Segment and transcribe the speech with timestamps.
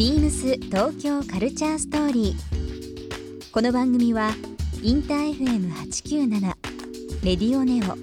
[0.00, 3.50] ビームス東京カルチャーストーリー。
[3.52, 4.30] この番組は
[4.82, 6.40] インター FM897
[7.22, 7.98] レディオネオ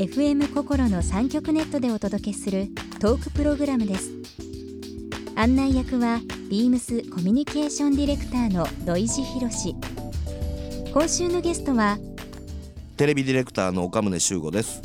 [0.00, 2.68] FM 心の三極ネットでお届けする
[3.00, 4.12] トークプログラムです。
[5.34, 9.74] 案内役はビームスコミュニケーションディレクターの土井博志。
[10.92, 11.98] 今週のゲストは
[12.96, 14.80] テレビディレクターの岡宗修吾です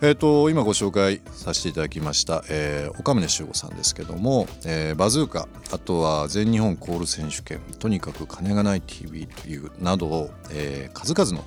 [0.00, 11.44] えー、と今ご紹介させていただきました、えー岡宗修吾さんですけども、えーバズーカあとは全日本コール選手権とにかく金がない TV というなどを、えー数々の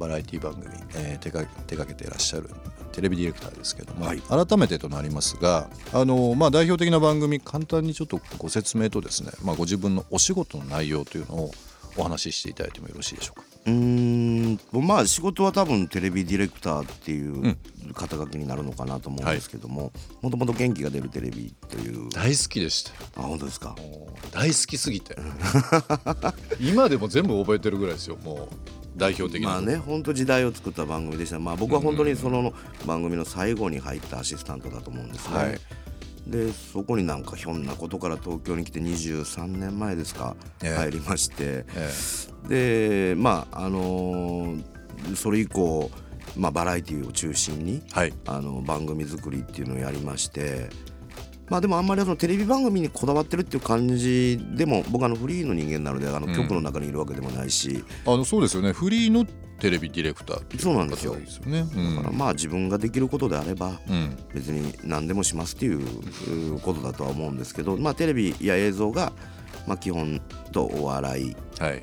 [0.00, 0.64] バラエティ番組、
[0.96, 2.48] えー手が手掛けていらっしゃる
[2.92, 4.20] テレビディレクターですけども、はい。
[4.22, 11.50] 改めてとなりますがあの、まあ、代表的な番組簡単にちょっとご説明とですね、まあ、ご自分のお仕事の内容というのを
[11.96, 13.46] お話ししていただいてもよろしいでしょうか？
[13.66, 17.56] うーんまあ仕事は多分テレビディレクターっていう
[17.94, 22.08] 肩書きになるのかなと思うんですけどももともと元気が出るテレビという。
[22.10, 22.96] 大好きでしたよ。
[23.18, 23.74] あ本当ですか？
[24.32, 25.16] 大好きすぎて。
[26.60, 29.50] 今でも全部覚えてるぐらいですよもう代表的な。
[29.50, 31.38] まあね本当時代を作った番組でした。
[31.38, 32.52] まあ僕は本当にその
[32.86, 35.60] 番組の最後に入ったアシスタントだと思うんですね、はい。
[36.26, 40.76] でそこになんかひょんなことから東京に来て23年前ですか、ええ。
[40.76, 41.64] 入りまして。
[42.48, 44.64] えでまああのー
[45.14, 45.90] それ以降、
[46.36, 48.12] まあ、バラエティを中心にえはい。
[48.26, 50.68] あの番組作りっていうのをやりまして
[51.50, 58.72] まあでもあんまりそのテレビ番組にこだわってるっていう感じでも僕あのフリーの人間なのであのうん局の中にいるわけでもないし、あのそうですよね。
[58.72, 59.26] フリーの
[59.58, 61.66] テレビディレクターっていうそうなんですよね。
[61.74, 61.96] うん。
[61.96, 65.80] だからまあ自分ができることであればうん別に何でもしますっていう
[66.54, 69.12] うことだとは思うんですけど、まあ、テレビや映像が、
[69.66, 70.22] まあ、基本
[70.52, 71.82] とお笑い、はい。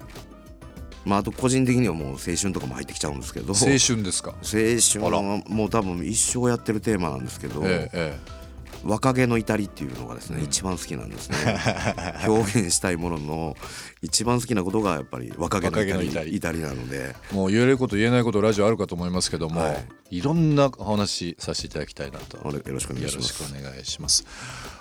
[1.06, 3.50] まあ、あと個人的にはもう青春とかも入ってきちゃうんですけど。
[3.50, 4.32] 青春ですか？
[4.42, 8.38] 青春はもう多分一生やってるテーマなんですけど、えええ
[8.84, 11.38] 若気の至りっていうのがですね、一番好きなんですね。
[12.28, 13.58] 表現したいものの
[14.02, 16.60] 一番好きなことがやっぱり若気の至り至り。
[16.60, 17.16] なので。
[17.32, 19.78] えもう言えること言えないことラジオあるかと思いますけども、、は
[20.10, 20.22] い。
[20.22, 22.40] ろんなお話させていただきたいなと。
[22.44, 23.34] およろしくお願いします。
[23.34, 24.26] くお願いします。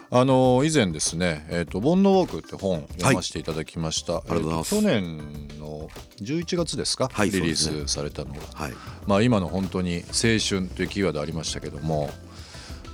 [0.08, 4.18] あの以前ですね、えっ、と煩悩ウォークって本読ませていただきました。
[4.18, 4.74] ありがとうございます。
[4.76, 5.88] えーと去年の
[6.20, 8.72] 11月ですか、はいリリースされたのが、はい。
[9.06, 12.10] まあ今の本当に青春というキーワードありましたけども、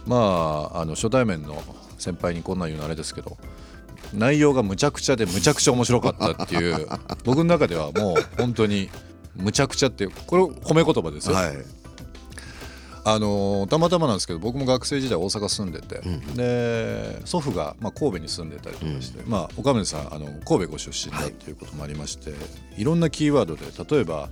[0.06, 1.62] まああの初対面の
[1.98, 3.36] 先輩にこんなん言うのあれですけど。
[4.14, 6.86] 内容がむちゃくちゃでむちゃくちゃ面白かったっていう
[7.24, 8.90] 僕の中ではもう本当に
[9.36, 11.56] むちゃくちゃっていうこれ褒め言葉ですよ、はい。
[13.04, 16.00] あのーたまたまなんですけど僕も学生時代大阪住んでて、
[16.36, 22.32] で祖父が、まあ、神戸に住んでたりとかして、まあ、岡宗さんあの神戸ご出身だっていうこともありまして、
[22.76, 23.64] い、ろんなキーワードで
[23.96, 24.28] 例えば、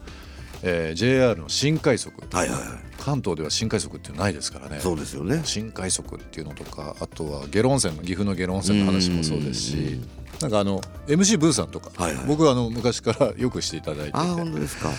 [0.63, 2.69] えー JR の新快速、はいはいはい。
[2.99, 4.81] 関東では新快速っていうのないですからね。
[4.81, 5.41] そうですよね。
[5.45, 10.01] 新快速っていうのとかあとは下呂温泉の岐阜の下呂温泉の話もそうですし
[10.41, 12.27] なんかあの MC ブーさんとか、はいはい。
[12.27, 14.19] 僕はあの昔から よくしていただいてて。
[14.19, 14.91] ああ本当ですか。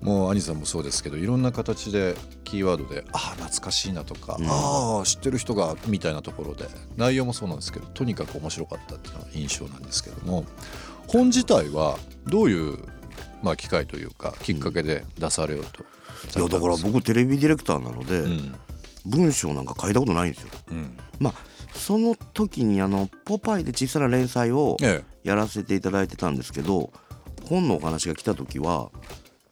[0.00, 2.14] もう兄さんもそうですけどいろんな形で
[2.44, 10.44] キーワードでああ懐かしいなとか、うん、ああ知ってる人がみたいなところで内容もそうなんですけどとにかく面白かったっていうのが印象なんですけども
[11.08, 12.78] 本自体はどういう、
[13.42, 15.84] まあ、機会というかきっかけで出されようと、
[16.36, 18.54] うん、いやだから僕テレビディレクターなので、うん、
[19.06, 20.48] 文章なんか書いたことないんですよ。
[21.18, 21.34] まあ
[21.74, 24.76] その時にあの「ポパイ」で小さな連載を
[25.22, 26.92] やらせていただいてたんですけど、
[27.44, 28.90] 本のお話が来た時は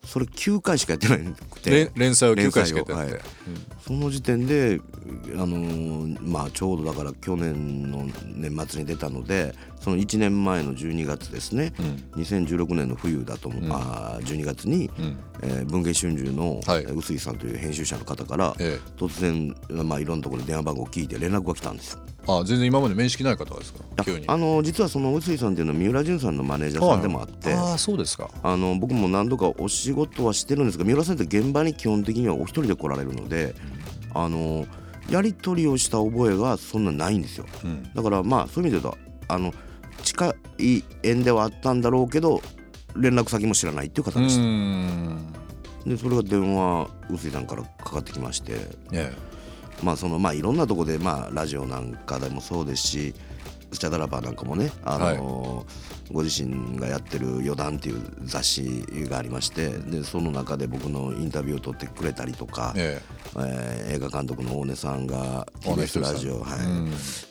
[0.05, 1.19] それ9回しかやってない
[1.51, 1.91] くて。
[1.95, 3.23] 連載を9回しかやってなくて、はい
[3.87, 4.81] その時点で、
[5.35, 8.05] あのー、まあ、ちょうどだから去年の
[8.35, 11.73] 年末に出たのでその1年前の12月ですね、
[12.15, 18.63] うん、2016年の冬だと思う、うん、あ12月に、うん、えー、文藝春秋の臼井さんという編集者の方から、はい、
[18.97, 19.55] 突然、
[19.87, 21.93] まあ、いろんなところで電話番号を聞いて連絡が来たんです。
[21.93, 22.01] よ。
[22.29, 23.85] あ全然今まで面識ない方ですか？
[24.27, 28.29] あの実はその臼井さんっていうのは三浦淳さんのマネージャーさんでもあって、はい、あそうですか。
[28.43, 33.76] あの僕も何度かお仕事はしてるんですが三浦さんって現場に基本的にはお一人で来られるので、うん、
[34.23, 34.67] あの
[35.11, 38.99] やり取りをした覚えがそんなないんですよ、うん、だからまあそういう意味で言うと
[39.29, 39.55] あの
[40.03, 42.41] 近い縁ではあったんだろうけど
[42.97, 45.89] 連絡先も知らないっていう方でした。
[45.89, 48.57] でそれが電話臼井さんからかかってきまして.
[49.83, 53.15] まあそのまあいろんなとこでまあラジオなんかでもそうですし
[53.73, 63.17] スチャダラバーなんかもね、あのー、ご自身がやってる「余談」っていう雑誌がありましてでその中で僕のインタビューを取ってくれたりとか、ええ。
[63.39, 66.59] えー、映画監督の大根さんが TBS ラジオ、はい、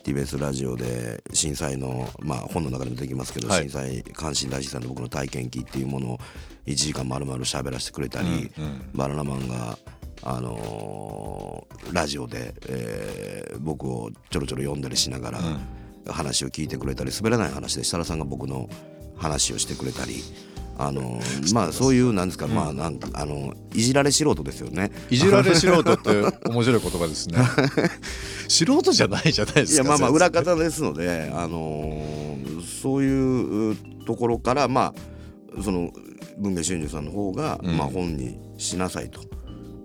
[0.04, 6.20] TBS ラジオで震災の、まあ、本の中でもできますけど、はい、震災阪神大震災の僕の体験記っていうものを
[6.68, 9.78] 1時間丸々喋らせてくれたり、うんうん、バナナマンが
[10.24, 15.40] あのー、ラジオで、えー、僕をちょろちょろ読んだりしながら、
[16.08, 18.70] 話を聞いてくれたり滑らない話で設楽さんが僕の
[19.18, 20.24] 話をしてくれたり。
[20.78, 21.22] あの
[21.54, 24.92] まあそういうなんですか、うん、まあなんかあのいじられ素人ですよね。
[25.10, 26.10] いじられ素人って
[26.50, 27.38] 面白い言葉ですね。
[28.50, 29.84] 素人じゃないじゃないですか。
[29.84, 32.38] いやまあまあ裏方ですので、あの
[32.82, 34.94] そういうところからま
[35.58, 35.92] あその
[36.38, 39.22] 文藝春秋さんの方が、うん、まあ本にしなさいと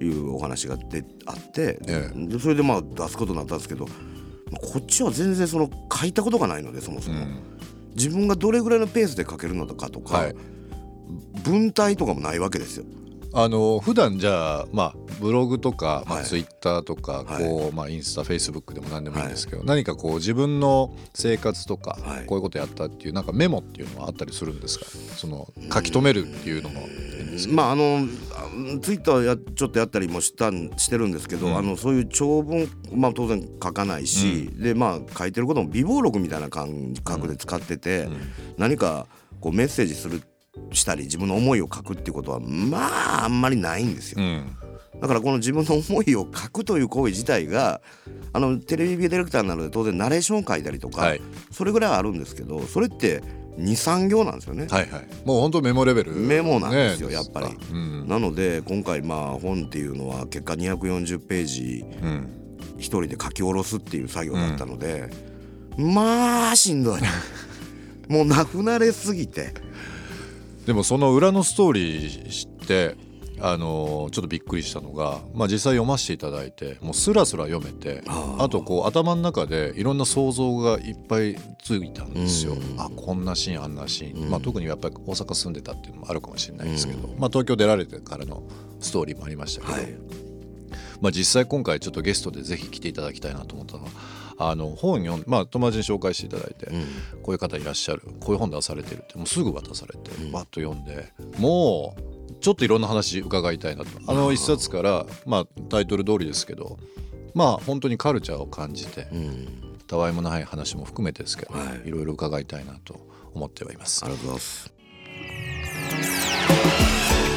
[0.04, 3.86] いうお話がであって、ええ、それでまあ出すことになったんですけど
[4.58, 7.42] こっちは全然その書いたことがないのでそもそも、うん、
[7.94, 10.34] 自分がどれぐらいのペースで書けるのかとか、はい、
[11.44, 12.84] 文体とかもないわけですよ。
[13.32, 24.86] あの普段じゃあまあブログとか、まあ、ツイッターとか、はい、こうまあ、インスタフェイスブックでも何でもいいんですけど、はい、何かこう自分の生活とか、はい、こういうことやったっていうなんかメモっていうのはあったりするんですか？
[25.16, 26.80] その書き留めるっていうのも
[27.50, 28.08] まああの
[28.80, 38.16] ツイッターやちょっとやったりもしたしてるんですけど、うん、あのそういう長文、まあ、当然書かないし、うん、でまあ書いてることも備忘録みたいな感覚で使ってて、うん、
[38.58, 39.06] 何か
[39.40, 40.20] こうメッセージする
[40.72, 44.20] したり自分の思いを書くっていうことはまああんまりないんですよ。
[45.00, 47.80] だからこの自分の思いを書くという行為自体が
[48.32, 51.20] あのテレビディレクターなので当然ナレーションを書いたりとか、はい、
[51.50, 53.22] それぐらいはあるんですけどそれって
[53.58, 54.66] 23行なんですよね。
[54.70, 57.46] はいはい、もう本当メモレベル、メモなんですよ、ね、やっぱり。
[57.72, 61.84] うん、なので今回まあ本っていうのは結果240ページ
[62.76, 65.10] 一人で書き下ろすっていう作業だったので、
[65.78, 67.00] うん、まあしんどい
[68.08, 69.54] もうなくなれすぎて。
[70.70, 72.94] でもその裏のストーリー知って
[73.40, 82.54] あのちょっとびっくりしたのが、まあ、実際読ませていただいてもうスラスラ読めてあとこう頭の中でいろんな想像がいっぱいついたんですよ。
[82.78, 88.44] あこんなシーンあんなシーン、まあ、特にやっぱり大阪住んでたっていうのもあるかもしれないですけど、まあ、東京出られてからの
[88.78, 89.92] ストーリーもありましたけど、はい、
[91.00, 93.90] まあ、実際今回ちょっとゲストでぜひ来ていただきたいなと思ったのは
[94.38, 96.82] あの本読んまあ友達に紹介していただいて、うん、
[97.22, 103.90] こういう方いらっしゃるこういう本出されてるってもうすぐ渡されて、バッと読んでもうちょっといろんな話伺いたいなと。
[104.06, 106.78] あの一冊から、まあ、タイトル通りですけど
[107.34, 112.98] まあ本当にカルチャーを感じて、うん、たわいもない話も含めてですけど、はい、いろいろ伺いたいなと
[113.34, 114.02] 思ってはいます。
[114.04, 114.72] ありがとうございます。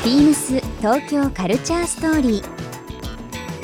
[0.06, 2.63] ビームス東京カルチャーストーリー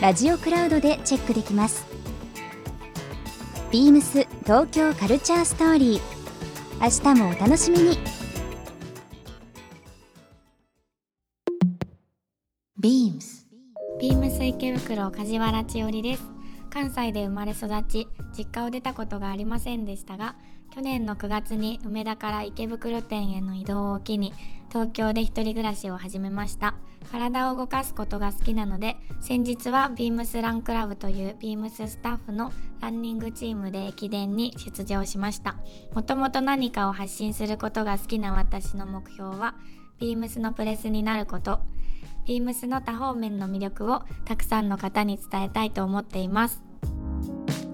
[0.00, 1.86] ラジオクラウドでチェックできます。
[3.70, 6.00] ビームス東京カルチャーストーリー。
[6.80, 7.98] 明日もお楽しみに。
[12.78, 13.46] ビームス。
[13.98, 16.35] ビームス池袋梶原千織です。
[16.76, 18.06] 関西で生まれ育ち
[18.36, 20.36] 実家を出たことがありませんでしたが
[20.74, 24.34] 去年の9月に梅田から池袋店への移動を機に
[24.68, 26.74] 東京で一人暮らしを始めました。
[27.10, 32.52] 体を動かすことが好きなので先日はビームスランクラブというビームススタッフの
[32.82, 35.56] ランニングチームで駅伝に出場しました。
[35.94, 39.54] もともと何かを発信することが好きな私の目標は
[39.98, 41.60] ビームスのプレスになること。
[42.26, 46.65] ビームスの多方面の魅力をたくさんの方に伝えたいと思っています。